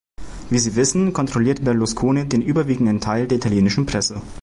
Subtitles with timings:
[0.49, 4.19] Wie Sie wissen, kontrolliert Berlusconi den überwiegenden Teil der italienischen Presse.